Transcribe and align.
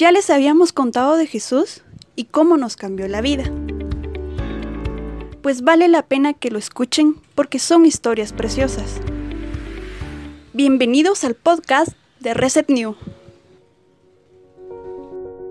Ya 0.00 0.12
les 0.12 0.30
habíamos 0.30 0.72
contado 0.72 1.18
de 1.18 1.26
Jesús 1.26 1.82
y 2.16 2.24
cómo 2.24 2.56
nos 2.56 2.74
cambió 2.76 3.06
la 3.06 3.20
vida. 3.20 3.44
Pues 5.42 5.60
vale 5.60 5.88
la 5.88 6.06
pena 6.06 6.32
que 6.32 6.50
lo 6.50 6.58
escuchen 6.58 7.16
porque 7.34 7.58
son 7.58 7.84
historias 7.84 8.32
preciosas. 8.32 8.98
Bienvenidos 10.54 11.22
al 11.24 11.34
podcast 11.34 11.90
de 12.18 12.32
Reset 12.32 12.70
New. 12.70 12.96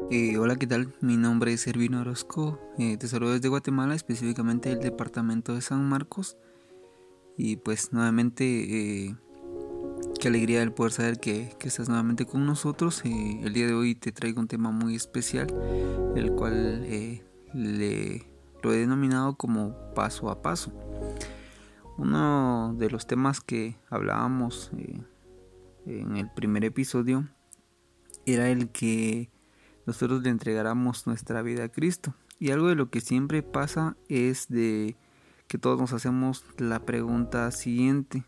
Eh, 0.09 0.35
hola, 0.39 0.55
¿qué 0.55 0.65
tal? 0.65 0.95
Mi 0.99 1.15
nombre 1.15 1.53
es 1.53 1.61
Servino 1.61 2.01
Orozco, 2.01 2.59
eh, 2.79 2.97
te 2.97 3.07
saludo 3.07 3.33
desde 3.33 3.49
Guatemala, 3.49 3.93
específicamente 3.93 4.69
del 4.69 4.79
departamento 4.79 5.53
de 5.53 5.61
San 5.61 5.87
Marcos. 5.87 6.37
Y 7.37 7.57
pues 7.57 7.93
nuevamente, 7.93 8.45
eh, 9.05 9.15
qué 10.19 10.27
alegría 10.27 10.61
el 10.61 10.71
poder 10.71 10.91
saber 10.91 11.19
que, 11.19 11.55
estás 11.61 11.87
nuevamente 11.87 12.25
con 12.25 12.45
nosotros. 12.45 13.03
el 13.05 13.53
día 13.53 13.67
de 13.67 13.73
hoy 13.73 13.95
te 13.95 14.11
traigo 14.11 14.39
un 14.39 14.47
tema 14.47 14.71
muy 14.71 14.95
especial, 14.95 15.47
el 16.15 16.31
cual 16.33 16.81
le, 17.53 18.25
lo 18.61 18.73
he 18.73 18.77
denominado 18.77 19.35
como 19.35 19.75
paso 19.93 20.29
a 20.29 20.41
paso. 20.41 20.71
Uno 21.97 22.75
de 22.77 22.89
los 22.89 23.07
temas 23.07 23.41
que 23.41 23.75
hablábamos 23.89 24.71
en 25.85 26.17
el 26.17 26.29
primer 26.31 26.63
episodio 26.63 27.27
era 28.25 28.49
el 28.49 28.69
que 28.69 29.29
nosotros 29.85 30.21
le 30.21 30.29
entregáramos 30.29 31.07
nuestra 31.07 31.41
vida 31.41 31.65
a 31.65 31.69
Cristo. 31.69 32.13
Y 32.39 32.51
algo 32.51 32.67
de 32.67 32.75
lo 32.75 32.89
que 32.89 33.01
siempre 33.01 33.43
pasa 33.43 33.97
es 34.07 34.47
de 34.47 34.95
que 35.47 35.57
todos 35.57 35.79
nos 35.79 35.93
hacemos 35.93 36.45
la 36.57 36.85
pregunta 36.85 37.51
siguiente. 37.51 38.23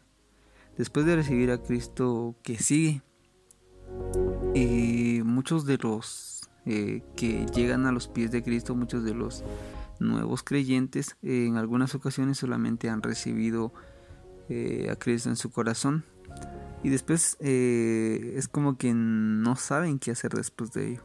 Después 0.77 1.05
de 1.05 1.15
recibir 1.15 1.51
a 1.51 1.61
Cristo, 1.61 2.35
¿qué 2.43 2.57
sigue? 2.57 3.01
Muchos 5.23 5.65
de 5.65 5.77
los 5.77 6.41
eh, 6.65 7.01
que 7.15 7.47
llegan 7.47 7.87
a 7.87 7.91
los 7.91 8.07
pies 8.07 8.29
de 8.29 8.43
Cristo, 8.43 8.75
muchos 8.75 9.03
de 9.03 9.15
los 9.15 9.43
nuevos 9.99 10.43
creyentes, 10.43 11.17
en 11.23 11.57
algunas 11.57 11.95
ocasiones 11.95 12.37
solamente 12.37 12.89
han 12.89 13.01
recibido 13.01 13.73
eh, 14.49 14.89
a 14.91 14.95
Cristo 14.95 15.29
en 15.29 15.37
su 15.37 15.49
corazón. 15.49 16.05
Y 16.83 16.89
después 16.89 17.37
eh, 17.39 18.33
es 18.35 18.47
como 18.47 18.77
que 18.77 18.93
no 18.93 19.55
saben 19.55 19.97
qué 19.97 20.11
hacer 20.11 20.33
después 20.33 20.71
de 20.73 20.91
ello. 20.91 21.03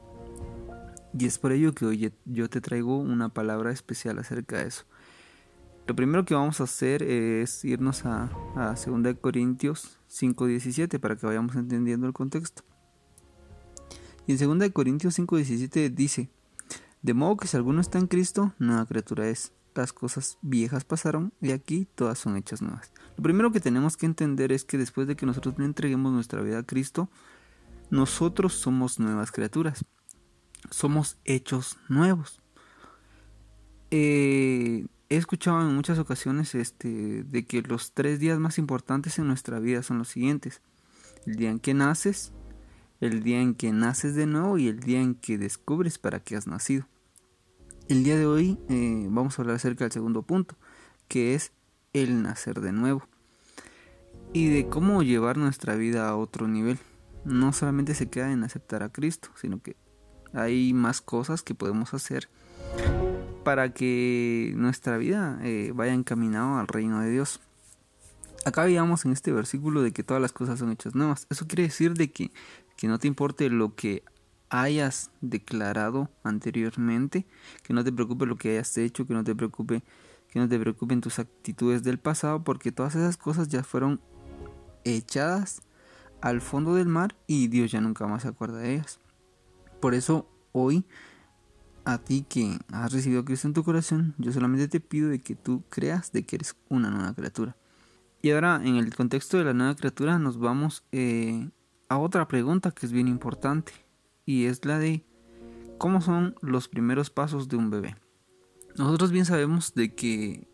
Y 1.18 1.24
es 1.24 1.38
por 1.38 1.52
ello 1.52 1.74
que 1.74 1.86
hoy 1.86 2.12
yo 2.26 2.50
te 2.50 2.60
traigo 2.60 2.98
una 2.98 3.30
palabra 3.30 3.72
especial 3.72 4.18
acerca 4.18 4.58
de 4.58 4.68
eso. 4.68 4.84
Lo 5.86 5.94
primero 5.94 6.24
que 6.24 6.34
vamos 6.34 6.60
a 6.60 6.64
hacer 6.64 7.02
es 7.02 7.64
irnos 7.64 8.04
a, 8.04 8.30
a 8.56 8.74
2 8.74 9.16
Corintios 9.20 10.00
5.17 10.10 10.98
para 10.98 11.16
que 11.16 11.26
vayamos 11.26 11.54
entendiendo 11.54 12.06
el 12.06 12.12
contexto. 12.12 12.62
Y 14.26 14.32
en 14.32 14.58
2 14.58 14.70
Corintios 14.70 15.18
5.17 15.18 15.90
dice, 15.94 16.28
de 17.02 17.14
modo 17.14 17.36
que 17.36 17.46
si 17.46 17.56
alguno 17.56 17.80
está 17.80 17.98
en 17.98 18.08
Cristo, 18.08 18.52
nueva 18.58 18.86
criatura 18.86 19.28
es. 19.28 19.52
Las 19.74 19.92
cosas 19.92 20.38
viejas 20.40 20.84
pasaron 20.84 21.34
y 21.40 21.50
aquí 21.50 21.86
todas 21.94 22.18
son 22.18 22.36
hechas 22.38 22.62
nuevas. 22.62 22.92
Lo 23.16 23.22
primero 23.22 23.52
que 23.52 23.60
tenemos 23.60 23.98
que 23.98 24.06
entender 24.06 24.50
es 24.50 24.64
que 24.64 24.78
después 24.78 25.06
de 25.06 25.16
que 25.16 25.26
nosotros 25.26 25.58
le 25.58 25.66
entreguemos 25.66 26.12
nuestra 26.12 26.40
vida 26.40 26.60
a 26.60 26.62
Cristo, 26.62 27.10
nosotros 27.90 28.54
somos 28.54 28.98
nuevas 28.98 29.30
criaturas 29.30 29.84
somos 30.70 31.18
hechos 31.24 31.78
nuevos. 31.88 32.40
Eh, 33.90 34.86
he 35.08 35.16
escuchado 35.16 35.60
en 35.60 35.74
muchas 35.74 35.98
ocasiones 35.98 36.54
este, 36.54 37.22
de 37.24 37.46
que 37.46 37.62
los 37.62 37.92
tres 37.92 38.18
días 38.18 38.38
más 38.38 38.58
importantes 38.58 39.18
en 39.18 39.26
nuestra 39.26 39.58
vida 39.58 39.82
son 39.82 39.98
los 39.98 40.08
siguientes. 40.08 40.60
El 41.26 41.36
día 41.36 41.50
en 41.50 41.58
que 41.58 41.74
naces, 41.74 42.32
el 43.00 43.22
día 43.22 43.40
en 43.40 43.54
que 43.54 43.72
naces 43.72 44.14
de 44.14 44.26
nuevo 44.26 44.58
y 44.58 44.68
el 44.68 44.80
día 44.80 45.00
en 45.00 45.14
que 45.14 45.38
descubres 45.38 45.98
para 45.98 46.20
qué 46.20 46.36
has 46.36 46.46
nacido. 46.46 46.86
El 47.88 48.02
día 48.02 48.16
de 48.16 48.26
hoy 48.26 48.58
eh, 48.68 49.06
vamos 49.08 49.38
a 49.38 49.42
hablar 49.42 49.56
acerca 49.56 49.84
del 49.84 49.92
segundo 49.92 50.22
punto, 50.22 50.56
que 51.08 51.34
es 51.34 51.52
el 51.92 52.22
nacer 52.22 52.60
de 52.60 52.72
nuevo. 52.72 53.06
Y 54.32 54.48
de 54.48 54.68
cómo 54.68 55.02
llevar 55.02 55.36
nuestra 55.36 55.76
vida 55.76 56.08
a 56.08 56.16
otro 56.16 56.48
nivel. 56.48 56.78
No 57.24 57.52
solamente 57.52 57.94
se 57.94 58.08
queda 58.08 58.32
en 58.32 58.42
aceptar 58.42 58.82
a 58.82 58.88
Cristo, 58.88 59.30
sino 59.40 59.62
que 59.62 59.76
hay 60.32 60.72
más 60.74 61.00
cosas 61.00 61.42
que 61.42 61.54
podemos 61.54 61.94
hacer 61.94 62.28
para 63.46 63.72
que 63.72 64.52
nuestra 64.56 64.98
vida 64.98 65.38
eh, 65.44 65.70
vaya 65.72 65.94
encaminado 65.94 66.58
al 66.58 66.66
reino 66.66 67.00
de 67.00 67.12
Dios. 67.12 67.38
Acá 68.44 68.64
veíamos 68.64 69.04
en 69.04 69.12
este 69.12 69.30
versículo 69.30 69.82
de 69.82 69.92
que 69.92 70.02
todas 70.02 70.20
las 70.20 70.32
cosas 70.32 70.58
son 70.58 70.72
hechas 70.72 70.96
nuevas. 70.96 71.28
Eso 71.30 71.46
quiere 71.46 71.62
decir 71.62 71.94
de 71.94 72.10
que, 72.10 72.32
que 72.76 72.88
no 72.88 72.98
te 72.98 73.06
importe 73.06 73.48
lo 73.48 73.76
que 73.76 74.02
hayas 74.48 75.12
declarado 75.20 76.10
anteriormente, 76.24 77.24
que 77.62 77.72
no 77.72 77.84
te 77.84 77.92
preocupe 77.92 78.26
lo 78.26 78.34
que 78.34 78.50
hayas 78.50 78.76
hecho, 78.78 79.06
que 79.06 79.14
no 79.14 79.22
te 79.22 79.36
preocupe 79.36 79.84
que 80.28 80.40
no 80.40 80.48
te 80.48 80.58
preocupen 80.58 81.00
tus 81.00 81.20
actitudes 81.20 81.84
del 81.84 82.00
pasado, 82.00 82.42
porque 82.42 82.72
todas 82.72 82.96
esas 82.96 83.16
cosas 83.16 83.46
ya 83.46 83.62
fueron 83.62 84.00
echadas 84.82 85.62
al 86.20 86.40
fondo 86.40 86.74
del 86.74 86.88
mar 86.88 87.14
y 87.28 87.46
Dios 87.46 87.70
ya 87.70 87.80
nunca 87.80 88.08
más 88.08 88.22
se 88.22 88.28
acuerda 88.28 88.58
de 88.58 88.74
ellas. 88.74 88.98
Por 89.80 89.94
eso 89.94 90.28
hoy, 90.50 90.84
a 91.86 91.98
ti 91.98 92.26
que 92.28 92.58
has 92.72 92.92
recibido 92.92 93.20
a 93.20 93.24
Cristo 93.24 93.46
en 93.46 93.54
tu 93.54 93.62
corazón, 93.62 94.14
yo 94.18 94.32
solamente 94.32 94.66
te 94.66 94.80
pido 94.80 95.08
de 95.08 95.20
que 95.22 95.36
tú 95.36 95.62
creas 95.70 96.10
de 96.12 96.26
que 96.26 96.36
eres 96.36 96.56
una 96.68 96.90
nueva 96.90 97.14
criatura. 97.14 97.56
Y 98.20 98.32
ahora, 98.32 98.60
en 98.62 98.74
el 98.74 98.94
contexto 98.94 99.38
de 99.38 99.44
la 99.44 99.54
nueva 99.54 99.76
criatura, 99.76 100.18
nos 100.18 100.38
vamos 100.38 100.82
eh, 100.90 101.48
a 101.88 101.98
otra 101.98 102.26
pregunta 102.26 102.72
que 102.72 102.86
es 102.86 102.92
bien 102.92 103.06
importante. 103.06 103.72
Y 104.24 104.46
es 104.46 104.64
la 104.64 104.80
de 104.80 105.04
cómo 105.78 106.00
son 106.00 106.34
los 106.42 106.66
primeros 106.66 107.08
pasos 107.08 107.48
de 107.48 107.56
un 107.56 107.70
bebé. 107.70 107.96
Nosotros 108.76 109.12
bien 109.12 109.24
sabemos 109.24 109.72
de 109.74 109.94
que 109.94 110.48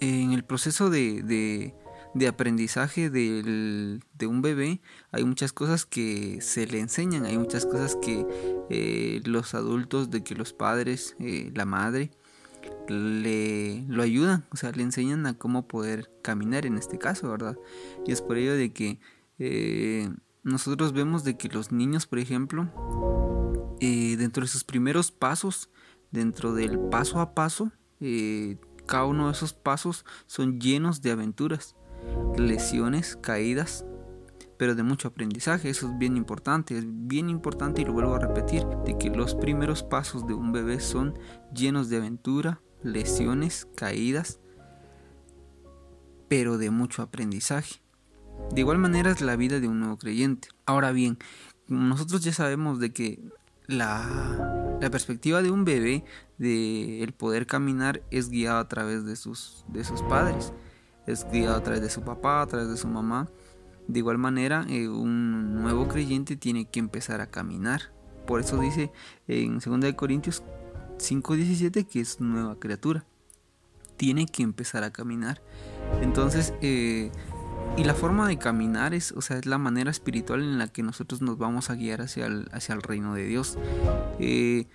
en 0.00 0.32
el 0.32 0.44
proceso 0.44 0.90
de 0.90 1.74
aprendizaje 2.26 3.10
de 3.10 4.26
un 4.26 4.42
bebé 4.42 4.80
hay 5.10 5.24
muchas 5.24 5.52
cosas 5.52 5.86
que 5.86 6.40
se 6.40 6.66
le 6.66 6.80
enseñan, 6.80 7.24
hay 7.24 7.38
muchas 7.38 7.64
cosas 7.64 7.96
que 7.96 8.26
eh, 8.70 9.20
los 9.24 9.54
adultos, 9.54 10.10
de 10.10 10.22
que 10.22 10.34
los 10.34 10.52
padres, 10.52 11.16
eh, 11.20 11.50
la 11.54 11.64
madre, 11.64 12.10
le 12.88 13.84
lo 13.88 14.02
ayudan, 14.02 14.46
o 14.50 14.56
sea, 14.56 14.72
le 14.72 14.82
enseñan 14.82 15.26
a 15.26 15.34
cómo 15.34 15.68
poder 15.68 16.10
caminar 16.22 16.66
en 16.66 16.76
este 16.76 16.98
caso, 16.98 17.30
¿verdad? 17.30 17.56
Y 18.06 18.12
es 18.12 18.22
por 18.22 18.36
ello 18.36 18.54
de 18.54 18.72
que 18.72 19.00
eh, 19.38 20.10
nosotros 20.42 20.92
vemos 20.92 21.24
de 21.24 21.36
que 21.36 21.48
los 21.48 21.72
niños, 21.72 22.06
por 22.06 22.18
ejemplo, 22.18 22.68
dentro 23.80 24.42
de 24.42 24.48
sus 24.48 24.64
primeros 24.64 25.12
pasos, 25.12 25.70
dentro 26.10 26.54
del 26.54 26.78
paso 26.78 27.20
a 27.20 27.34
paso, 27.34 27.70
cada 28.86 29.04
uno 29.04 29.26
de 29.26 29.32
esos 29.32 29.52
pasos 29.52 30.04
son 30.26 30.58
llenos 30.60 31.02
de 31.02 31.12
aventuras 31.12 31.76
lesiones, 32.36 33.16
caídas, 33.20 33.84
pero 34.58 34.74
de 34.74 34.82
mucho 34.82 35.08
aprendizaje. 35.08 35.70
Eso 35.70 35.88
es 35.88 35.98
bien 35.98 36.16
importante, 36.16 36.76
es 36.76 36.84
bien 36.86 37.30
importante 37.30 37.80
y 37.80 37.84
lo 37.84 37.92
vuelvo 37.92 38.14
a 38.14 38.18
repetir, 38.18 38.64
de 38.84 38.98
que 38.98 39.08
los 39.10 39.34
primeros 39.34 39.82
pasos 39.82 40.26
de 40.26 40.34
un 40.34 40.52
bebé 40.52 40.80
son 40.80 41.18
llenos 41.54 41.88
de 41.88 41.96
aventura, 41.98 42.60
lesiones, 42.82 43.66
caídas, 43.76 44.40
pero 46.28 46.58
de 46.58 46.70
mucho 46.70 47.02
aprendizaje. 47.02 47.80
De 48.52 48.60
igual 48.60 48.78
manera 48.78 49.10
es 49.10 49.20
la 49.20 49.36
vida 49.36 49.60
de 49.60 49.68
un 49.68 49.80
nuevo 49.80 49.96
creyente. 49.96 50.48
Ahora 50.66 50.92
bien, 50.92 51.18
nosotros 51.66 52.22
ya 52.22 52.32
sabemos 52.32 52.78
de 52.78 52.92
que 52.92 53.20
la, 53.66 54.78
la 54.80 54.90
perspectiva 54.90 55.42
de 55.42 55.50
un 55.50 55.64
bebé 55.64 56.04
de 56.38 57.02
el 57.02 57.12
poder 57.12 57.46
caminar 57.46 58.02
es 58.10 58.30
guiada 58.30 58.60
a 58.60 58.68
través 58.68 59.04
de 59.04 59.16
sus, 59.16 59.64
de 59.68 59.84
sus 59.84 60.02
padres 60.02 60.52
es 61.08 61.26
guiado 61.30 61.56
a 61.56 61.62
través 61.62 61.80
de 61.80 61.90
su 61.90 62.02
papá, 62.02 62.42
a 62.42 62.46
través 62.46 62.68
de 62.68 62.76
su 62.76 62.86
mamá. 62.86 63.28
De 63.86 64.00
igual 64.00 64.18
manera, 64.18 64.66
eh, 64.68 64.88
un 64.88 65.62
nuevo 65.62 65.88
creyente 65.88 66.36
tiene 66.36 66.66
que 66.66 66.78
empezar 66.78 67.20
a 67.20 67.26
caminar. 67.28 67.92
Por 68.26 68.40
eso 68.40 68.60
dice 68.60 68.92
en 69.26 69.58
2 69.58 69.94
Corintios 69.94 70.42
5:17 70.98 71.86
que 71.86 72.00
es 72.00 72.20
nueva 72.20 72.58
criatura. 72.58 73.06
Tiene 73.96 74.26
que 74.26 74.42
empezar 74.42 74.84
a 74.84 74.92
caminar. 74.92 75.40
Entonces, 76.02 76.52
eh, 76.60 77.10
y 77.78 77.84
la 77.84 77.94
forma 77.94 78.28
de 78.28 78.38
caminar 78.38 78.92
es, 78.92 79.12
o 79.12 79.22
sea, 79.22 79.38
es 79.38 79.46
la 79.46 79.56
manera 79.56 79.90
espiritual 79.90 80.42
en 80.42 80.58
la 80.58 80.68
que 80.68 80.82
nosotros 80.82 81.22
nos 81.22 81.38
vamos 81.38 81.70
a 81.70 81.74
guiar 81.74 82.02
hacia 82.02 82.26
el, 82.26 82.48
hacia 82.52 82.74
el 82.74 82.82
reino 82.82 83.14
de 83.14 83.24
Dios. 83.24 83.56
Eh, 84.18 84.66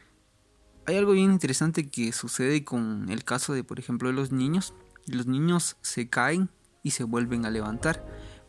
hay 0.85 0.97
algo 0.97 1.11
bien 1.13 1.31
interesante 1.31 1.87
que 1.87 2.11
sucede 2.11 2.63
con 2.63 3.09
el 3.09 3.23
caso 3.23 3.53
de, 3.53 3.63
por 3.63 3.79
ejemplo, 3.79 4.09
de 4.09 4.15
los 4.15 4.31
niños 4.31 4.73
los 5.07 5.27
niños 5.27 5.77
se 5.81 6.09
caen 6.09 6.49
y 6.81 6.91
se 6.91 7.03
vuelven 7.03 7.45
a 7.45 7.51
levantar. 7.51 8.05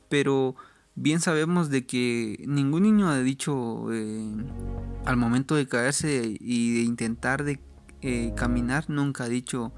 Pero 0.08 0.56
bien 0.94 1.20
sabemos 1.20 1.70
de 1.70 1.86
que 1.86 2.44
ningún 2.46 2.82
niño 2.82 3.08
ha 3.08 3.18
dicho 3.18 3.92
eh, 3.92 4.30
al 5.04 5.16
momento 5.16 5.54
de 5.54 5.66
caerse 5.66 6.36
y 6.40 6.74
de 6.74 6.82
intentar 6.82 7.44
de 7.44 7.60
eh, 8.02 8.32
caminar, 8.36 8.88
nunca 8.88 9.24
ha 9.24 9.28
dicho 9.28 9.72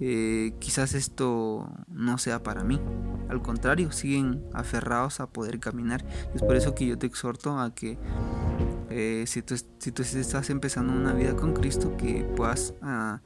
eh, 0.00 0.54
quizás 0.58 0.94
esto 0.94 1.70
no 1.88 2.18
sea 2.18 2.42
para 2.42 2.64
mí. 2.64 2.80
Al 3.28 3.42
contrario, 3.42 3.92
siguen 3.92 4.42
aferrados 4.54 5.20
a 5.20 5.28
poder 5.28 5.60
caminar. 5.60 6.04
Es 6.34 6.42
por 6.42 6.56
eso 6.56 6.74
que 6.74 6.86
yo 6.86 6.96
te 6.96 7.06
exhorto 7.06 7.58
a 7.58 7.74
que 7.74 7.98
si, 9.26 9.42
tú, 9.42 9.54
si 9.78 9.92
tú 9.92 10.02
estás 10.02 10.48
empezando 10.50 10.94
una 10.94 11.12
vida 11.12 11.36
con 11.36 11.52
Cristo, 11.52 11.94
que 11.98 12.24
puedas 12.36 12.74
ah, 12.80 13.20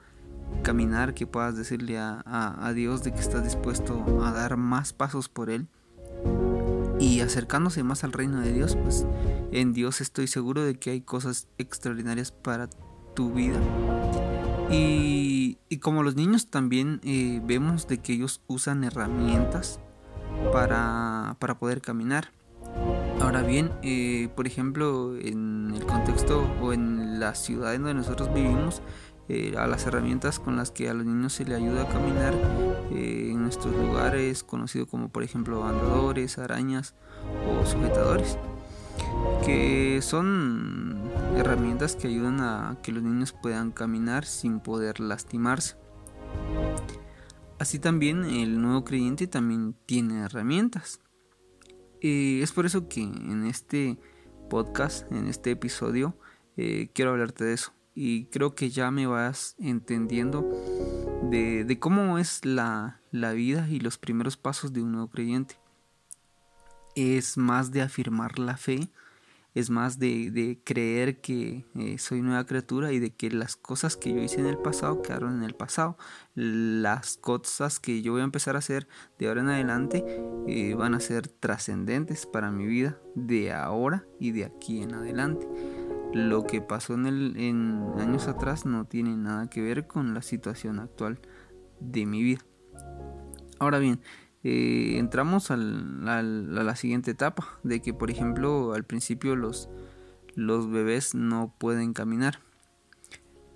caminar, 0.63 1.15
que 1.15 1.27
puedas 1.27 1.57
decirle 1.57 1.99
a, 1.99 2.23
a, 2.25 2.73
Dios 2.73 3.03
de 3.03 3.13
que 3.13 3.21
estás 3.21 3.45
dispuesto 3.45 4.25
a 4.25 4.33
dar 4.33 4.57
más 4.57 4.93
pasos 4.93 5.29
por 5.29 5.51
Él 5.51 5.67
y 6.99 7.21
acercándose 7.21 7.83
más 7.83 8.05
al 8.05 8.13
reino 8.13 8.41
de 8.41 8.53
Dios, 8.53 8.77
pues 8.77 9.07
en 9.51 9.73
Dios 9.73 10.01
estoy 10.01 10.29
seguro 10.29 10.63
de 10.63 10.77
que 10.77 10.91
hay 10.91 11.01
cosas 11.01 11.49
extraordinarias 11.59 12.31
para 12.31 12.69
tu 13.15 13.33
vida. 13.33 13.59
Y, 14.71 15.59
como 15.81 16.03
los 16.03 16.15
niños 16.15 16.47
también 16.47 17.01
eh, 17.03 17.41
vemos 17.45 17.89
de 17.89 17.99
que 17.99 18.13
ellos 18.13 18.41
usan 18.47 18.85
herramientas 18.85 19.81
para, 20.53 21.37
para 21.39 21.59
poder 21.59 21.81
caminar. 21.81 22.31
Ahora 23.21 23.43
bien, 23.43 23.71
eh, 23.83 24.29
por 24.35 24.47
ejemplo, 24.47 25.17
en 25.17 25.73
el 25.75 25.85
contexto 25.85 26.49
o 26.61 26.73
en 26.73 27.21
la 27.21 27.35
ciudad 27.35 27.75
en 27.75 27.83
donde 27.83 27.95
nosotros 27.95 28.33
vivimos, 28.33 28.83
eh, 29.33 29.55
a 29.57 29.67
las 29.67 29.87
herramientas 29.87 30.39
con 30.39 30.57
las 30.57 30.71
que 30.71 30.89
a 30.89 30.95
los 30.95 31.07
niños 31.07 31.33
se 31.33 31.45
le 31.45 31.55
ayuda 31.55 31.83
a 31.83 31.89
caminar 31.89 32.35
eh, 32.91 33.31
en 33.33 33.43
nuestros 33.43 33.75
lugares, 33.75 34.45
conocido 34.45 34.87
como 34.87 35.09
por 35.09 35.23
ejemplo 35.23 35.65
andadores, 35.65 36.39
arañas 36.39 36.95
o 37.49 37.65
sujetadores, 37.65 38.39
que 39.45 40.01
son 40.03 41.11
herramientas 41.37 41.97
que 41.97 42.09
ayudan 42.09 42.41
a 42.41 42.77
que 42.83 42.93
los 42.93 43.03
niños 43.03 43.33
puedan 43.33 43.71
caminar 43.71 44.25
sin 44.25 44.61
poder 44.61 45.01
lastimarse. 45.01 45.77
Así 47.59 47.79
también 47.79 48.25
el 48.25 48.61
nuevo 48.61 48.85
creyente 48.85 49.27
también 49.27 49.75
tiene 49.87 50.25
herramientas 50.25 51.01
es 52.03 52.51
por 52.53 52.67
eso 52.67 52.89
que 52.89 53.01
en 53.01 53.45
este 53.47 53.97
podcast, 54.51 55.11
en 55.13 55.29
este 55.29 55.53
episodio, 55.53 56.17
eh, 56.57 56.91
quiero 56.93 57.13
hablarte 57.13 57.45
de 57.45 57.55
eso. 57.55 57.73
Y 57.95 58.27
creo 58.27 58.55
que 58.55 58.71
ya 58.71 58.91
me 58.91 59.07
vas 59.07 59.55
entendiendo 59.59 60.49
de, 61.31 61.77
cómo 61.79 62.19
es 62.19 62.45
la, 62.45 63.01
la 63.11 63.33
vida 63.33 63.69
y 63.69 63.81
los 63.81 63.99
primeros 63.99 64.37
pasos 64.37 64.73
de 64.73 64.83
un 64.83 64.93
nuevo 64.93 65.09
creyente. 65.09 65.57
Es 66.95 67.37
más 67.37 67.71
de 67.71 67.83
afirmar 67.83 68.39
la 68.39 68.57
fe 68.57 68.91
es 69.55 69.69
más 69.69 69.99
de, 69.99 70.61
creer 70.65 71.21
que 71.21 71.67
eh, 71.75 71.99
soy 71.99 72.23
nueva 72.23 72.47
criatura 72.47 72.93
y 72.93 72.99
de 72.99 73.11
que 73.11 73.31
las 73.31 73.57
cosas 73.57 73.97
que 73.97 74.13
yo 74.13 74.23
hice 74.23 74.41
en 74.41 74.47
el 74.47 74.57
pasado 74.57 75.03
quedaron 75.03 75.37
en 75.37 75.43
el 75.43 75.55
pasado. 75.55 75.99
Las 76.35 77.19
cosas 77.19 77.79
que 77.79 78.01
yo 78.03 78.13
voy 78.13 78.23
a 78.23 78.25
empezar 78.25 78.57
a 78.57 78.61
hacer 78.61 78.89
de 79.19 79.29
ahora 79.29 79.43
en 79.43 79.51
adelante 79.51 80.05
eh, 80.47 80.75
van 80.75 80.95
a 80.95 81.01
ser 81.01 81.29
trascendentes 81.29 82.25
para 82.25 82.51
mi 82.51 82.67
vida 82.67 82.99
de 83.15 83.53
ahora 83.53 84.07
y 84.19 84.31
de 84.33 84.47
aquí 84.47 84.83
en 84.83 84.95
adelante. 84.95 85.47
Lo 86.13 86.47
que 86.47 86.61
pasó 86.61 86.95
en, 86.95 87.07
el, 87.07 88.01
años 88.01 88.29
atrás 88.29 88.67
no 88.67 88.85
tiene 88.85 89.17
nada 89.17 89.49
que 89.49 89.63
ver 89.63 89.87
con 89.87 90.15
la 90.15 90.23
situación 90.23 90.79
actual 90.79 91.21
de 91.81 92.07
mi 92.07 92.23
vida. 92.23 92.41
Ahora 93.59 93.79
bien, 93.79 94.01
eh, 94.45 94.97
entramos 94.99 95.51
a 95.51 95.57
la 95.57 96.77
siguiente 96.77 97.13
etapa, 97.13 97.59
de 97.63 97.81
que 97.81 97.95
por 97.95 98.11
ejemplo 98.11 98.75
al 98.75 98.85
principio 98.85 99.37
los, 99.37 99.69
los 100.35 100.71
bebés 100.71 101.15
no 101.15 101.55
pueden 101.59 101.93
caminar, 101.93 102.41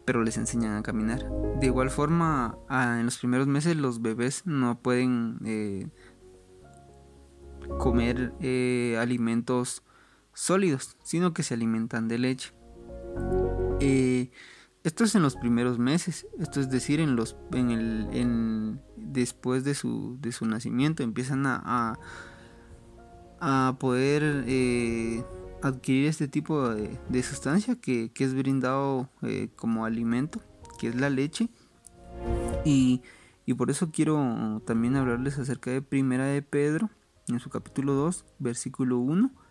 pero 0.04 0.22
les 0.22 0.38
enseñan 0.38 0.76
a 0.76 0.82
caminar. 0.82 1.28
De 1.60 1.66
igual 1.66 1.90
forma, 1.90 2.56
en 2.70 3.04
los 3.04 3.18
primeros 3.18 3.48
meses 3.48 3.76
los 3.76 4.00
bebés 4.00 4.46
no 4.46 4.78
pueden 4.78 5.38
eh, 5.44 5.88
comer 7.78 8.32
eh, 8.40 8.96
alimentos 9.00 9.82
sólidos, 10.36 10.96
sino 11.02 11.32
que 11.32 11.42
se 11.42 11.54
alimentan 11.54 12.06
de 12.06 12.18
leche. 12.18 12.52
Esto 14.86 15.02
es 15.02 15.16
en 15.16 15.22
los 15.22 15.34
primeros 15.34 15.80
meses, 15.80 16.28
esto 16.38 16.60
es 16.60 16.70
decir, 16.70 17.00
en 17.00 17.16
los, 17.16 17.36
en 17.52 17.72
el, 17.72 18.08
en, 18.12 18.80
después 18.94 19.64
de 19.64 19.74
su, 19.74 20.16
de 20.20 20.30
su 20.30 20.46
nacimiento 20.46 21.02
empiezan 21.02 21.44
a, 21.44 21.98
a, 23.40 23.76
poder 23.80 24.44
eh, 24.46 25.24
adquirir 25.60 26.06
este 26.06 26.28
tipo 26.28 26.68
de, 26.68 27.22
sustancia 27.24 27.74
que, 27.74 28.12
es 28.14 28.34
brindado 28.34 29.10
eh, 29.22 29.48
como 29.56 29.86
alimento, 29.86 30.40
que 30.78 30.86
es 30.86 30.94
la 30.94 31.10
leche. 31.10 31.48
Y, 32.64 33.02
y, 33.44 33.54
por 33.54 33.72
eso 33.72 33.90
quiero 33.90 34.62
también 34.66 34.94
hablarles 34.94 35.36
acerca 35.40 35.72
de 35.72 35.82
Primera 35.82 36.26
de 36.26 36.42
Pedro, 36.42 36.90
en 37.26 37.40
su 37.40 37.50
capítulo 37.50 37.94
2, 37.94 38.24
versículo 38.38 38.98
1 38.98 39.45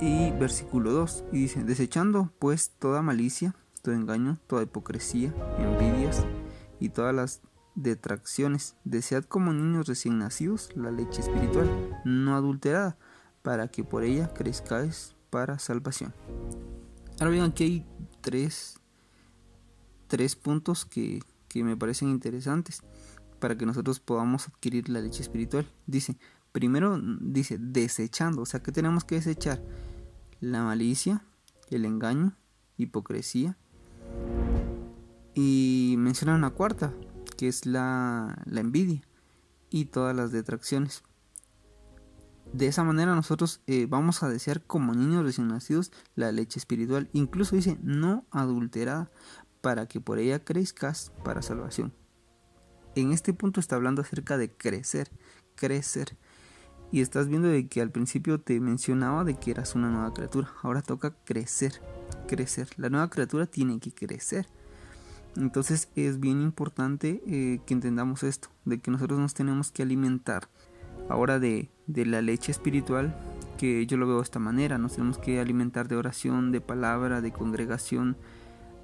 y 0.00 0.30
versículo 0.32 0.92
2. 0.92 1.24
Y 1.32 1.38
dice, 1.38 1.64
desechando 1.64 2.32
pues 2.38 2.70
toda 2.78 3.02
malicia 3.02 3.54
todo 3.84 3.94
engaño, 3.94 4.38
toda 4.46 4.62
hipocresía, 4.62 5.34
envidias 5.58 6.24
y 6.80 6.88
todas 6.88 7.14
las 7.14 7.42
detracciones. 7.74 8.76
Desead 8.84 9.24
como 9.24 9.52
niños 9.52 9.86
recién 9.86 10.18
nacidos 10.18 10.70
la 10.74 10.90
leche 10.90 11.20
espiritual, 11.20 11.68
no 12.06 12.34
adulterada, 12.34 12.96
para 13.42 13.68
que 13.68 13.84
por 13.84 14.02
ella 14.02 14.32
crezcáis 14.32 15.14
para 15.28 15.58
salvación. 15.58 16.14
Ahora 17.20 17.30
bien, 17.30 17.44
aquí 17.44 17.64
hay 17.64 17.86
tres, 18.22 18.80
tres 20.06 20.34
puntos 20.34 20.86
que, 20.86 21.20
que 21.48 21.62
me 21.62 21.76
parecen 21.76 22.08
interesantes 22.08 22.80
para 23.38 23.54
que 23.58 23.66
nosotros 23.66 24.00
podamos 24.00 24.48
adquirir 24.48 24.88
la 24.88 25.00
leche 25.00 25.20
espiritual. 25.20 25.70
Dice, 25.86 26.16
primero 26.54 27.00
dice 27.20 27.58
desechando, 27.58 28.42
o 28.42 28.46
sea 28.46 28.62
que 28.62 28.70
tenemos 28.70 29.02
que 29.02 29.16
desechar 29.16 29.60
la 30.38 30.62
malicia, 30.62 31.24
el 31.68 31.84
engaño, 31.84 32.36
hipocresía, 32.76 33.58
y 35.34 35.96
menciona 35.98 36.36
una 36.36 36.50
cuarta, 36.50 36.94
que 37.36 37.48
es 37.48 37.66
la, 37.66 38.40
envidia 38.46 39.02
y 39.68 39.86
todas 39.86 40.14
las 40.14 40.30
detracciones. 40.30 41.02
De 42.52 42.68
esa 42.68 42.84
manera 42.84 43.16
nosotros 43.16 43.60
eh, 43.66 43.86
vamos 43.90 44.22
a 44.22 44.28
desear 44.28 44.62
como 44.62 44.94
niños 44.94 45.24
recién 45.24 45.48
nacidos 45.48 45.90
la 46.14 46.30
leche 46.30 46.60
espiritual. 46.60 47.10
Incluso 47.12 47.56
dice 47.56 47.78
no 47.82 48.26
adulterada 48.30 49.10
para 49.60 49.86
que 49.86 50.00
por 50.00 50.20
ella 50.20 50.44
crezcas 50.44 51.10
para 51.24 51.42
salvación. 51.42 51.92
En 52.94 53.10
este 53.10 53.34
punto 53.34 53.58
está 53.58 53.74
hablando 53.74 54.02
acerca 54.02 54.38
de 54.38 54.52
crecer, 54.52 55.10
crecer. 55.56 56.16
Y 56.92 57.00
estás 57.00 57.28
viendo 57.28 57.48
de 57.48 57.66
que 57.66 57.80
al 57.80 57.90
principio 57.90 58.40
te 58.40 58.60
mencionaba 58.60 59.24
de 59.24 59.34
que 59.34 59.50
eras 59.50 59.74
una 59.74 59.90
nueva 59.90 60.14
criatura. 60.14 60.52
Ahora 60.62 60.82
toca 60.82 61.14
crecer, 61.24 61.80
crecer. 62.28 62.68
La 62.76 62.88
nueva 62.88 63.10
criatura 63.10 63.46
tiene 63.46 63.80
que 63.80 63.92
crecer. 63.92 64.46
Entonces 65.36 65.88
es 65.96 66.20
bien 66.20 66.40
importante 66.40 67.20
eh, 67.26 67.60
que 67.66 67.74
entendamos 67.74 68.22
esto, 68.22 68.48
de 68.64 68.78
que 68.78 68.90
nosotros 68.90 69.18
nos 69.18 69.34
tenemos 69.34 69.72
que 69.72 69.82
alimentar 69.82 70.48
ahora 71.08 71.38
de, 71.38 71.68
la 71.86 72.22
leche 72.22 72.52
espiritual, 72.52 73.14
que 73.58 73.86
yo 73.86 73.96
lo 73.96 74.06
veo 74.06 74.16
de 74.16 74.22
esta 74.22 74.38
manera, 74.38 74.78
nos 74.78 74.92
tenemos 74.92 75.18
que 75.18 75.40
alimentar 75.40 75.88
de 75.88 75.96
oración, 75.96 76.52
de 76.52 76.60
palabra, 76.60 77.20
de 77.20 77.32
congregación, 77.32 78.16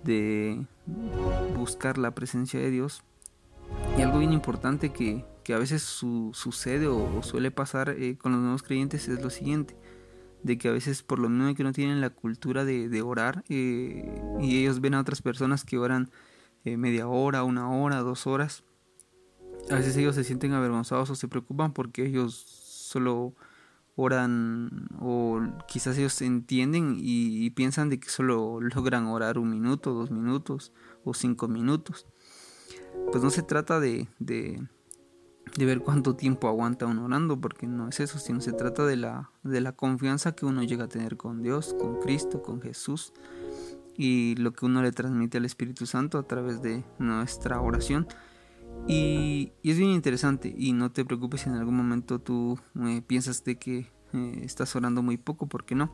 de 0.04 0.64
buscar 1.56 1.98
la 1.98 2.12
presencia 2.12 2.60
de 2.60 2.70
Dios. 2.70 3.02
Y 3.96 4.02
algo 4.02 4.18
bien 4.18 4.32
importante 4.32 4.90
que, 4.90 5.24
a 5.52 5.58
veces 5.58 5.82
sucede 5.82 6.86
o, 6.86 7.22
suele 7.22 7.50
pasar 7.50 7.90
eh, 7.90 8.16
con 8.18 8.32
los 8.32 8.40
nuevos 8.40 8.62
creyentes 8.62 9.08
es 9.08 9.22
lo 9.22 9.30
siguiente 9.30 9.76
de 10.42 10.58
que 10.58 10.68
a 10.68 10.72
veces 10.72 11.02
por 11.02 11.18
lo 11.18 11.28
mismo 11.28 11.54
que 11.54 11.64
no 11.64 11.72
tienen 11.72 12.00
la 12.00 12.10
cultura 12.10 12.64
de, 12.64 13.02
orar 13.02 13.44
eh, 13.48 14.22
y 14.40 14.58
ellos 14.58 14.80
ven 14.80 14.94
a 14.94 15.00
otras 15.00 15.22
personas 15.22 15.64
que 15.64 15.78
oran 15.78 16.10
eh, 16.64 16.76
media 16.76 17.08
hora, 17.08 17.44
una 17.44 17.70
hora, 17.70 17.98
dos 17.98 18.26
horas. 18.26 18.64
A 19.70 19.76
veces 19.76 19.96
ellos 19.96 20.14
se 20.14 20.24
sienten 20.24 20.52
avergonzados 20.52 21.10
o 21.10 21.14
se 21.14 21.28
preocupan 21.28 21.72
porque 21.72 22.06
ellos 22.06 22.34
solo 22.34 23.34
oran 23.96 24.88
o 24.98 25.40
quizás 25.68 25.98
ellos 25.98 26.20
entienden 26.22 26.96
y, 26.98 27.50
piensan 27.50 27.90
de 27.90 28.00
que 28.00 28.08
solo 28.08 28.60
logran 28.60 29.06
orar 29.06 29.38
un 29.38 29.50
minuto, 29.50 29.92
dos 29.92 30.10
minutos 30.10 30.72
o 31.04 31.14
cinco 31.14 31.48
minutos. 31.48 32.06
Pues 33.12 33.22
no 33.22 33.30
se 33.30 33.42
trata 33.42 33.80
de, 33.80 34.08
de, 35.56 35.66
ver 35.66 35.80
cuánto 35.80 36.16
tiempo 36.16 36.48
aguanta 36.48 36.86
uno 36.86 37.04
orando, 37.04 37.40
porque 37.40 37.66
no 37.66 37.88
es 37.88 38.00
eso, 38.00 38.18
sino 38.18 38.40
se 38.40 38.52
trata 38.52 38.86
de 38.86 38.96
la, 38.96 39.30
de 39.42 39.60
la 39.60 39.72
confianza 39.72 40.32
que 40.32 40.46
uno 40.46 40.62
llega 40.62 40.84
a 40.84 40.88
tener 40.88 41.16
con 41.16 41.42
Dios, 41.42 41.74
con 41.78 42.00
Cristo, 42.00 42.42
con 42.42 42.60
Jesús 42.60 43.12
y 43.96 44.34
lo 44.36 44.52
que 44.52 44.64
uno 44.64 44.82
le 44.82 44.92
transmite 44.92 45.36
al 45.38 45.44
Espíritu 45.44 45.84
Santo 45.84 46.18
a 46.18 46.22
través 46.22 46.62
de 46.62 46.84
nuestra 46.98 47.60
oración. 47.60 48.06
Y, 48.86 49.52
es 49.62 49.76
bien 49.76 49.90
interesante 49.90 50.54
y 50.56 50.72
no 50.72 50.90
te 50.90 51.04
preocupes 51.04 51.42
si 51.42 51.50
en 51.50 51.56
algún 51.56 51.76
momento 51.76 52.18
tú 52.18 52.58
eh, 52.82 53.02
piensas 53.06 53.44
de 53.44 53.58
que 53.58 53.90
eh, 54.12 54.40
estás 54.42 54.74
orando 54.74 55.02
muy 55.02 55.18
poco, 55.18 55.46
porque 55.46 55.74
no. 55.74 55.92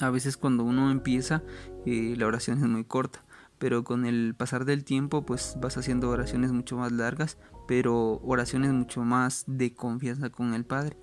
A 0.00 0.10
veces 0.10 0.36
cuando 0.36 0.64
uno 0.64 0.90
empieza 0.90 1.42
eh, 1.86 2.14
la 2.16 2.26
oración 2.26 2.58
es 2.58 2.68
muy 2.68 2.84
corta, 2.84 3.24
pero 3.58 3.84
con 3.84 4.06
el 4.06 4.34
pasar 4.36 4.64
del 4.64 4.84
tiempo 4.84 5.24
pues 5.26 5.56
vas 5.60 5.76
haciendo 5.76 6.10
oraciones 6.10 6.52
mucho 6.52 6.76
más 6.76 6.92
largas, 6.92 7.38
pero 7.66 8.20
oraciones 8.22 8.72
mucho 8.72 9.02
más 9.02 9.44
de 9.46 9.74
confianza 9.74 10.30
con 10.30 10.54
el 10.54 10.64
Padre. 10.64 10.96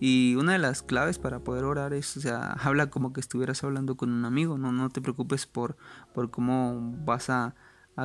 Y 0.00 0.36
una 0.36 0.52
de 0.52 0.58
las 0.58 0.82
claves 0.82 1.18
para 1.18 1.40
poder 1.40 1.64
orar 1.64 1.92
es, 1.92 2.16
o 2.16 2.20
sea, 2.20 2.52
habla 2.62 2.90
como 2.90 3.12
que 3.12 3.20
estuvieras 3.20 3.64
hablando 3.64 3.96
con 3.96 4.10
un 4.10 4.24
amigo, 4.24 4.58
no, 4.58 4.72
no 4.72 4.88
te 4.90 5.00
preocupes 5.00 5.46
por, 5.46 5.76
por 6.14 6.30
cómo 6.30 6.94
vas 7.04 7.30
a, 7.30 7.54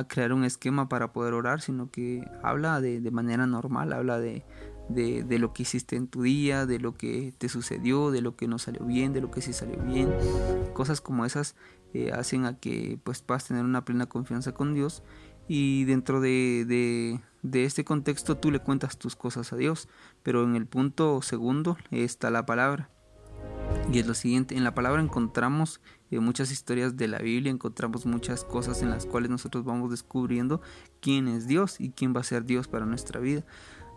crear 0.08 0.32
un 0.32 0.42
esquema 0.42 0.88
para 0.88 1.12
poder 1.12 1.34
orar, 1.34 1.60
sino 1.60 1.88
que 1.88 2.28
habla 2.42 2.80
de, 2.80 3.00
de 3.00 3.10
manera 3.12 3.46
normal, 3.46 3.92
habla 3.92 4.18
de, 4.18 4.44
de, 4.88 5.38
lo 5.38 5.52
que 5.52 5.62
hiciste 5.62 5.96
en 5.96 6.08
tu 6.08 6.22
día, 6.22 6.66
de 6.66 6.78
lo 6.78 6.94
que 6.94 7.32
te 7.38 7.48
sucedió, 7.48 8.10
de 8.10 8.20
lo 8.20 8.36
que 8.36 8.48
no 8.48 8.58
salió 8.58 8.84
bien, 8.84 9.12
de 9.12 9.20
lo 9.20 9.30
que 9.30 9.40
sí 9.40 9.52
salió 9.52 9.82
bien. 9.82 10.12
Cosas 10.72 11.00
como 11.00 11.24
esas 11.24 11.56
eh, 11.92 12.12
hacen 12.12 12.44
a 12.44 12.58
que 12.58 12.98
pues 13.04 13.22
puedas 13.22 13.46
tener 13.46 13.64
una 13.64 13.84
plena 13.84 14.06
confianza 14.06 14.52
con 14.52 14.74
Dios 14.74 15.02
y 15.46 15.84
dentro 15.84 16.20
de, 16.20 17.20
de, 17.42 17.64
este 17.64 17.84
contexto 17.84 18.36
tú 18.36 18.50
le 18.50 18.60
cuentas 18.60 18.98
tus 18.98 19.14
cosas 19.16 19.52
a 19.52 19.56
Dios, 19.56 19.88
pero 20.22 20.42
en 20.44 20.56
el 20.56 20.66
punto 20.66 21.20
segundo 21.22 21.76
está 21.90 22.30
la 22.30 22.46
palabra. 22.46 22.90
Y 23.92 23.98
es 23.98 24.06
lo 24.06 24.14
siguiente, 24.14 24.56
en 24.56 24.64
la 24.64 24.74
palabra 24.74 25.02
encontramos 25.02 25.80
eh, 26.10 26.18
muchas 26.18 26.50
historias 26.50 26.96
de 26.96 27.08
la 27.08 27.18
Biblia, 27.18 27.50
encontramos 27.50 28.06
muchas 28.06 28.44
cosas 28.44 28.82
en 28.82 28.88
las 28.88 29.04
cuales 29.04 29.30
nosotros 29.30 29.64
vamos 29.64 29.90
descubriendo 29.90 30.62
quién 31.00 31.28
es 31.28 31.46
Dios 31.46 31.80
y 31.80 31.90
quién 31.90 32.14
va 32.16 32.20
a 32.20 32.24
ser 32.24 32.44
Dios 32.44 32.66
para 32.66 32.86
nuestra 32.86 33.20
vida. 33.20 33.44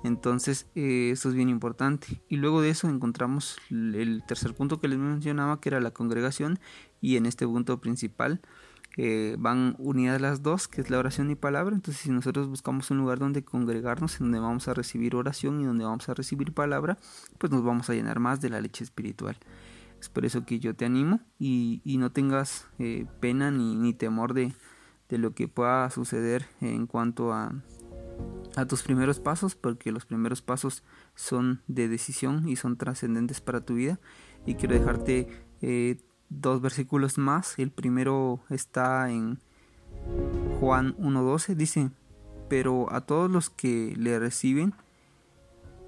Entonces, 0.03 0.67
eh, 0.75 1.09
eso 1.11 1.29
es 1.29 1.35
bien 1.35 1.49
importante. 1.49 2.21
Y 2.29 2.37
luego 2.37 2.61
de 2.61 2.69
eso 2.69 2.89
encontramos 2.89 3.57
el 3.69 4.23
tercer 4.27 4.53
punto 4.53 4.79
que 4.79 4.87
les 4.87 4.99
mencionaba, 4.99 5.59
que 5.59 5.69
era 5.69 5.79
la 5.79 5.91
congregación. 5.91 6.59
Y 7.01 7.17
en 7.17 7.25
este 7.25 7.45
punto 7.45 7.79
principal 7.79 8.41
eh, 8.99 9.35
van 9.37 9.75
unidas 9.77 10.19
las 10.19 10.41
dos, 10.41 10.67
que 10.67 10.81
es 10.81 10.89
la 10.89 10.97
oración 10.97 11.29
y 11.29 11.35
palabra. 11.35 11.75
Entonces, 11.75 12.01
si 12.01 12.09
nosotros 12.09 12.47
buscamos 12.47 12.89
un 12.89 12.97
lugar 12.97 13.19
donde 13.19 13.43
congregarnos, 13.43 14.19
en 14.19 14.27
donde 14.27 14.39
vamos 14.39 14.67
a 14.67 14.73
recibir 14.73 15.15
oración 15.15 15.61
y 15.61 15.65
donde 15.65 15.85
vamos 15.85 16.09
a 16.09 16.13
recibir 16.13 16.53
palabra, 16.53 16.97
pues 17.37 17.51
nos 17.51 17.63
vamos 17.63 17.89
a 17.89 17.93
llenar 17.93 18.19
más 18.19 18.41
de 18.41 18.49
la 18.49 18.59
leche 18.61 18.83
espiritual. 18.83 19.37
Es 19.99 20.09
por 20.09 20.25
eso 20.25 20.45
que 20.45 20.59
yo 20.59 20.75
te 20.75 20.85
animo 20.85 21.21
y, 21.39 21.81
no 21.99 22.11
tengas 22.11 22.67
eh, 22.79 23.05
pena 23.19 23.51
ni, 23.51 23.75
ni 23.75 23.93
temor 23.93 24.33
de, 24.33 24.53
de, 25.09 25.17
lo 25.17 25.31
que 25.33 25.47
pueda 25.47 25.89
suceder 25.89 26.45
en 26.61 26.85
cuanto 26.85 27.33
a, 27.33 27.51
a 28.55 28.65
tus 28.65 28.81
primeros 28.81 29.19
pasos, 29.19 29.55
porque 29.55 29.91
los 29.91 30.05
primeros 30.05 30.41
pasos 30.41 30.83
son 31.15 31.61
de 31.67 31.87
decisión 31.87 32.49
y 32.49 32.55
son 32.55 32.77
trascendentes 32.77 33.41
para 33.41 33.61
tu 33.61 33.75
vida. 33.75 33.99
Y 34.45 34.55
quiero 34.55 34.73
dejarte 34.73 35.27
eh, 35.61 35.97
dos 36.29 36.61
versículos 36.61 37.17
más. 37.17 37.57
El 37.59 37.71
primero 37.71 38.39
está 38.49 39.11
en 39.11 39.39
Juan 40.59 40.95
1.12. 40.97 41.55
Dice, 41.55 41.91
pero 42.49 42.91
a 42.91 43.01
todos 43.01 43.29
los 43.29 43.49
que 43.49 43.93
le 43.97 44.17
reciben, 44.19 44.73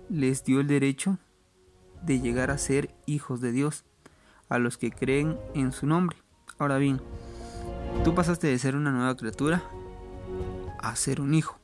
les 0.09 0.43
dio 0.43 0.59
el 0.59 0.67
derecho 0.67 1.17
de 2.03 2.19
llegar 2.19 2.51
a 2.51 2.57
ser 2.57 2.93
hijos 3.05 3.41
de 3.41 3.51
Dios, 3.51 3.83
a 4.47 4.59
los 4.59 4.77
que 4.77 4.91
creen 4.91 5.37
en 5.53 5.71
su 5.71 5.85
nombre. 5.85 6.17
Ahora 6.57 6.77
bien, 6.77 7.01
tú 8.03 8.15
pasaste 8.15 8.47
de 8.47 8.59
ser 8.59 8.75
una 8.75 8.91
nueva 8.91 9.15
criatura 9.15 9.63
a 10.79 10.95
ser 10.95 11.21
un 11.21 11.33
hijo. 11.33 11.58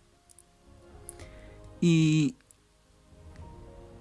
Y 1.88 2.36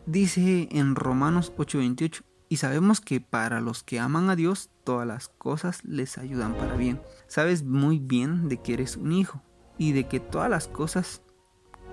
dice 0.07 0.69
en 0.71 0.95
Romanos 0.95 1.53
8:28, 1.59 2.23
y 2.49 2.57
sabemos 2.57 3.03
que 3.03 3.21
para 3.21 3.61
los 3.61 3.83
que 3.83 4.01
aman 4.01 4.31
a 4.31 4.37
Dios, 4.37 4.71
todas 4.85 5.07
las 5.07 5.29
cosas 5.29 5.85
les 5.85 6.17
ayudan 6.17 6.55
para 6.55 6.77
bien. 6.77 6.99
Sabes 7.27 7.63
muy 7.63 7.99
bien 7.99 8.49
de 8.49 8.57
que 8.57 8.73
eres 8.73 8.97
un 8.97 9.13
hijo 9.13 9.43
y 9.77 9.93
de 9.93 10.09
que 10.09 10.19
todas 10.19 10.49
las 10.49 10.67
cosas 10.67 11.21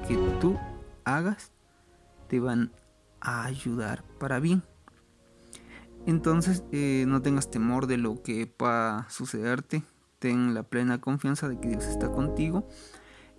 que 0.08 0.16
tú 0.40 0.58
hagas 1.04 1.52
te 2.30 2.40
van 2.40 2.72
a 3.20 3.44
ayudar 3.44 4.06
para 4.18 4.40
bien. 4.40 4.64
Entonces 6.06 6.64
eh, 6.72 7.04
no 7.06 7.22
tengas 7.22 7.52
temor 7.52 7.88
de 7.88 7.98
lo 7.98 8.24
que 8.24 8.48
pueda 8.48 9.10
sucederte. 9.10 9.84
Ten 10.20 10.54
la 10.54 10.64
plena 10.64 11.02
confianza 11.02 11.50
de 11.50 11.60
que 11.60 11.68
Dios 11.68 11.84
está 11.84 12.10
contigo. 12.14 12.66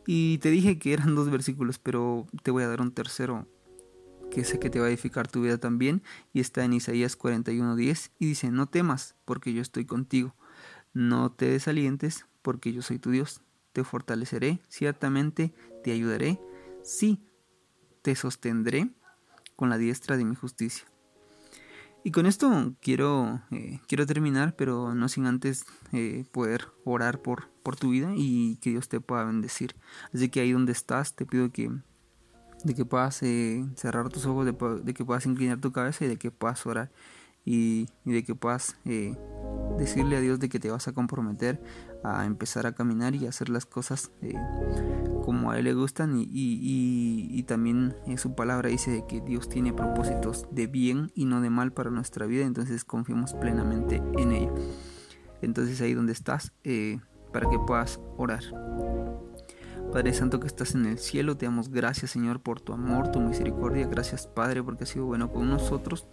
Y 0.07 0.39
te 0.39 0.51
dije 0.51 0.79
que 0.79 0.93
eran 0.93 1.15
dos 1.15 1.31
versículos, 1.31 1.79
pero 1.79 2.27
te 2.43 2.51
voy 2.51 2.65
a 2.65 2.69
dar 2.69 2.81
un 2.81 2.93
tercero 2.93 3.47
que 4.31 4.45
sé 4.45 4.59
que 4.59 4.71
te 4.71 4.81
va 4.81 4.87
a 4.87 4.89
edificar 4.89 5.29
tu 5.29 5.43
vida 5.43 5.59
también, 5.59 6.03
y 6.33 6.41
está 6.41 6.65
en 6.65 6.73
Isaías 6.73 7.19
41:10, 7.19 8.11
y 8.19 8.27
dice, 8.27 8.51
no 8.51 8.67
temas, 8.67 9.15
porque 9.27 9.53
yo 9.53 9.61
estoy 9.61 9.85
contigo, 9.85 10.35
no 10.95 11.31
te 11.33 11.47
desalientes, 11.51 12.25
porque 12.41 12.73
yo 12.73 12.81
soy 12.81 12.99
tu 12.99 13.11
Dios, 13.11 13.43
te 13.73 13.85
fortaleceré, 13.85 14.61
ciertamente 14.69 15.53
te 15.85 15.93
ayudaré, 15.93 16.41
sí, 16.83 17.21
te 18.01 18.17
sostendré 18.17 18.89
con 19.55 19.69
la 19.69 19.77
diestra 19.77 20.17
de 20.17 20.25
mi 20.25 20.35
justicia. 20.35 20.87
Y 22.05 22.11
con 22.11 22.27
esto 22.27 22.75
quiero, 22.81 23.43
eh, 23.51 23.81
quiero 23.87 24.07
terminar, 24.07 24.57
pero 24.57 24.95
no 24.95 25.09
sin 25.09 25.27
antes 25.27 25.65
eh, 25.93 26.25
poder 26.33 26.69
orar 26.85 27.23
por, 27.23 27.49
por 27.63 27.77
tu 27.77 27.91
vida 27.91 28.13
y 28.17 28.57
que 28.57 28.71
Dios 28.71 28.89
te 28.89 29.01
pueda 29.01 29.25
bendecir. 29.25 29.77
Así 30.13 30.29
que 30.29 30.41
ahí 30.41 30.53
donde 30.53 30.73
estás, 30.73 31.15
te 31.15 31.27
pido 31.27 31.51
que 31.53 31.71
de 32.65 32.75
que 32.75 32.85
puedas 32.85 33.23
eh, 33.23 33.65
cerrar 33.77 34.09
tus 34.09 34.25
ojos, 34.27 34.47
de, 34.47 34.95
que 34.95 35.05
puedas 35.05 35.27
inclinar 35.27 35.61
tu 35.61 35.73
cabeza 35.73 36.05
y 36.05 36.09
de 36.09 36.17
que 36.17 36.31
puedas 36.31 36.65
orar 36.65 36.93
y, 37.45 37.89
de 38.05 38.23
que 38.23 38.37
puedas 38.37 38.77
decirle 39.79 40.17
a 40.17 40.21
Dios 40.21 40.39
de 40.39 40.49
que 40.49 40.61
te 40.61 40.71
vas 40.71 40.87
a 40.87 40.93
comprometer 40.93 41.61
a 42.05 42.25
empezar 42.25 42.69
a 42.69 42.73
caminar 42.73 43.17
y 43.17 43.27
hacer 43.27 43.49
las 43.49 43.67
cosas 43.67 44.13
como 45.25 45.51
a 45.51 45.59
Él 45.59 45.65
le 45.65 45.75
gustan 45.75 46.19
y, 46.19 46.29
y 46.31 47.43
también 47.45 47.95
su 48.17 48.35
palabra 48.35 48.69
dice 48.69 49.05
que 49.09 49.21
Dios 49.21 49.49
tiene 49.49 49.73
propósitos 49.73 50.47
de 50.51 50.67
bien 50.67 51.11
y 51.15 51.25
no 51.25 51.41
de 51.41 51.51
mal 51.51 51.73
para 51.73 51.91
nuestra 51.91 52.27
vida, 52.27 52.45
entonces 52.45 52.85
confiemos 52.85 53.35
plenamente 53.35 54.03
en 54.19 54.33
ello. 54.33 54.55
Entonces 55.41 55.81
ahí 55.81 55.95
donde 55.95 56.13
estás, 56.13 56.53
para 57.33 57.49
que 57.49 57.59
puedas 57.59 58.01
orar. 58.17 58.43
Padre 59.93 60.15
Santo 60.15 60.41
que 60.41 60.47
estás 60.47 60.75
en 60.75 60.87
el 60.87 60.99
cielo, 60.99 61.37
te 61.37 61.45
damos 61.45 61.69
gracias 61.69 62.13
Señor 62.13 62.41
por 62.41 62.61
tu 62.61 62.73
amor, 62.73 63.13
tu 63.13 63.21
misericordia. 63.21 63.87
Gracias 63.87 64.27
Padre 64.27 64.63
porque 64.63 64.85
has 64.85 64.91
sido 64.91 65.05
bueno 65.05 65.31
con 65.31 65.51
nosotros. 65.51 66.07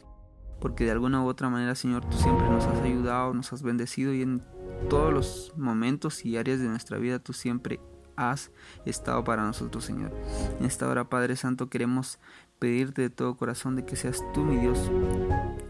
Porque 0.59 0.83
de 0.83 0.91
alguna 0.91 1.23
u 1.23 1.27
otra 1.27 1.49
manera 1.49 1.75
Señor 1.75 2.03
tú 2.03 2.17
siempre 2.17 2.49
nos 2.49 2.65
has 2.65 2.81
ayudado, 2.81 3.33
nos 3.33 3.53
has 3.53 3.63
bendecido 3.63 4.13
y 4.13 4.23
en 4.23 4.43
todos 4.89 5.13
los 5.13 5.53
momentos 5.55 6.25
y 6.25 6.35
áreas 6.35 6.59
de 6.59 6.67
nuestra 6.67 6.97
vida 6.97 7.19
tú 7.19 7.31
siempre 7.31 7.79
has 8.19 8.51
estado 8.85 9.23
para 9.23 9.43
nosotros 9.43 9.85
Señor. 9.85 10.11
En 10.59 10.65
esta 10.65 10.87
hora 10.87 11.09
Padre 11.09 11.35
Santo 11.35 11.69
queremos 11.69 12.19
pedirte 12.59 13.03
de 13.03 13.09
todo 13.09 13.37
corazón 13.37 13.75
de 13.75 13.85
que 13.85 13.95
seas 13.95 14.21
tú 14.33 14.43
mi 14.43 14.57
Dios 14.57 14.91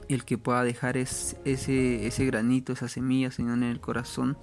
el 0.08 0.26
que 0.26 0.38
pueda 0.40 0.64
dejar 0.64 0.98
ese, 0.98 1.38
ese 1.46 2.26
granito, 2.26 2.74
esa 2.74 2.88
semilla 2.88 3.32
Señor 3.32 3.58
en 3.58 3.64
el 3.64 3.80
corazón 3.80 4.38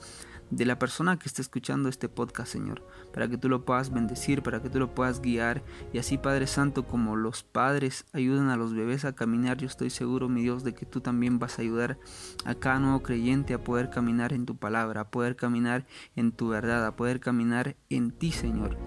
de 0.51 0.65
la 0.65 0.79
persona 0.79 1.19
que 1.19 1.29
está 1.29 1.43
escuchando 1.43 1.89
este 1.89 2.09
podcast, 2.09 2.53
Señor, 2.53 2.87
para 3.13 3.29
que 3.29 3.39
tú 3.39 3.49
lo 3.49 3.65
puedas 3.65 3.93
bendecir, 3.93 4.43
para 4.43 4.63
que 4.63 4.71
tú 4.71 4.79
lo 4.79 4.95
puedas 4.95 5.21
guiar 5.21 5.63
y 5.93 5.99
así, 5.99 6.19
Padre 6.19 6.47
Santo, 6.47 6.87
como 6.87 7.17
los 7.17 7.43
padres 7.43 8.07
ayudan 8.13 8.49
a 8.49 8.57
los 8.57 8.75
bebés 8.75 9.05
a 9.05 9.15
caminar, 9.15 9.57
yo 9.57 9.67
estoy 9.67 9.91
seguro, 9.91 10.29
mi 10.29 10.43
Dios, 10.43 10.63
de 10.65 10.75
que 10.75 10.87
tú 10.87 11.01
también 11.01 11.39
vas 11.39 11.59
a 11.59 11.63
ayudar 11.63 11.99
a 12.45 12.55
cada 12.55 12.79
nuevo 12.79 13.03
creyente 13.03 13.55
a 13.55 13.63
poder 13.63 13.91
caminar 13.91 14.33
en 14.33 14.47
tu 14.47 14.57
palabra, 14.57 15.03
a 15.03 15.11
poder 15.11 15.37
caminar 15.37 15.87
en 16.15 16.33
tu 16.33 16.49
verdad, 16.49 16.87
a 16.87 16.97
poder 16.97 17.21
caminar 17.21 17.77
en 17.91 18.13
ti, 18.13 18.33
Señor, 18.33 18.79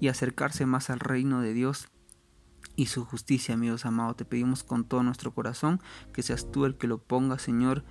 y 0.00 0.08
acercarse 0.08 0.66
más 0.66 0.90
al 0.90 1.00
reino 1.00 1.40
de 1.40 1.52
Dios 1.52 1.88
y 2.76 2.86
su 2.86 3.04
justicia, 3.04 3.54
amigos 3.54 3.86
amados. 3.86 4.16
Te 4.16 4.24
pedimos 4.24 4.64
con 4.64 4.84
todo 4.84 5.02
nuestro 5.02 5.32
corazón 5.32 5.80
que 6.12 6.22
seas 6.22 6.50
tú 6.50 6.64
el 6.64 6.76
que 6.76 6.86
lo 6.86 6.98
ponga, 6.98 7.38
Señor, 7.38 7.84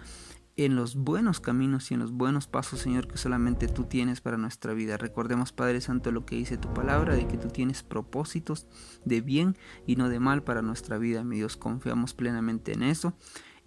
en 0.55 0.75
los 0.75 0.95
buenos 0.95 1.39
caminos 1.39 1.89
y 1.89 1.95
en 1.95 2.00
los 2.00 2.12
buenos 2.12 2.48
pasos, 2.48 2.79
Señor, 2.79 3.07
que 3.07 3.17
solamente 3.17 3.67
tú 3.67 3.86
tienes 3.86 4.22
para 4.22 4.38
nuestra 4.38 4.74
vida. 4.74 4.98
Recordemos, 4.98 5.51
Padre 5.51 5.81
Santo, 5.81 6.12
lo 6.12 6.25
que 6.25 6.36
dice 6.36 6.57
tu 6.57 6.72
palabra, 6.74 7.15
de 7.15 7.27
que 7.27 7.38
tú 7.38 7.48
tienes 7.48 7.81
propósitos 7.81 8.67
de 9.03 9.22
bien 9.22 9.57
y 9.88 9.95
no 9.95 10.10
de 10.10 10.19
mal 10.19 10.43
para 10.43 10.62
nuestra 10.62 10.98
vida. 10.98 11.24
Mi 11.24 11.38
Dios, 11.38 11.57
confiamos 11.57 12.13
plenamente 12.13 12.74
en 12.74 12.83
eso. 12.83 13.13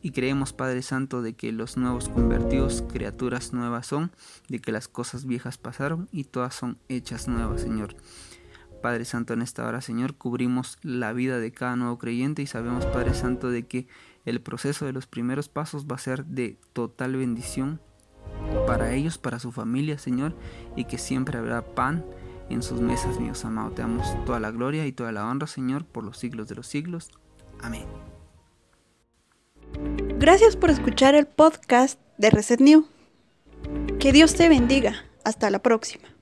Y 0.01 0.13
creemos, 0.13 0.53
Padre 0.53 0.83
Santo, 0.83 1.23
de 1.23 1.35
que 1.35 1.51
los 1.51 1.77
nuevos 1.77 2.09
convertidos, 2.09 2.85
criaturas 2.93 3.53
nuevas 3.53 3.87
son, 3.87 4.13
de 4.49 4.61
que 4.61 4.71
las 4.71 4.87
cosas 4.87 5.27
viejas 5.27 5.59
pasaron 5.59 6.09
y 6.13 6.25
todas 6.25 6.55
son 6.55 6.79
hechas 6.89 7.27
nuevas, 7.27 7.63
Señor. 7.63 7.97
Padre 8.83 9.05
Santo, 9.05 9.35
en 9.35 9.43
esta 9.43 9.67
hora, 9.67 9.81
Señor, 9.81 10.15
cubrimos 10.15 10.79
la 10.83 11.13
vida 11.13 11.39
de 11.39 11.53
cada 11.53 11.77
nuevo 11.77 11.99
creyente 11.99 12.43
y 12.43 12.47
sabemos, 12.47 12.87
Padre 12.87 13.15
Santo, 13.15 13.51
de 13.51 13.67
que 13.67 13.89
el 14.25 14.41
proceso 14.41 14.87
de 14.87 14.93
los 14.93 15.07
primeros 15.07 15.49
pasos 15.49 15.87
va 15.87 15.97
a 15.97 16.01
ser 16.01 16.25
de 16.25 16.59
total 16.73 17.17
bendición 17.17 17.81
para 18.67 18.93
ellos, 18.93 19.19
para 19.19 19.39
su 19.39 19.53
familia, 19.53 19.99
Señor, 19.99 20.35
y 20.75 20.85
que 20.85 20.99
siempre 20.99 21.39
habrá 21.39 21.63
pan 21.63 22.05
en 22.49 22.63
sus 22.63 22.81
mesas, 22.81 23.19
míos 23.21 23.45
amados. 23.45 23.75
Te 23.75 23.83
damos 23.83 24.07
toda 24.25 24.41
la 24.41 24.51
gloria 24.51 24.87
y 24.87 24.93
toda 24.93 25.13
la 25.13 25.27
honra, 25.27 25.47
Señor, 25.47 25.85
por 25.85 26.05
los 26.05 26.19
siglos 26.19 26.49
de 26.49 26.57
los 26.57 26.67
siglos. 26.67 27.11
Amén. 27.61 27.87
Gracias 30.19 30.57
por 30.57 30.71
escuchar 30.71 31.15
el 31.15 31.27
podcast 31.27 32.01
de 32.19 32.31
Reset 32.31 32.61
New. 32.61 32.87
Que 33.99 34.13
Dios 34.13 34.35
te 34.35 34.49
bendiga. 34.49 35.05
Hasta 35.25 35.51
la 35.51 35.61
próxima. 35.61 36.16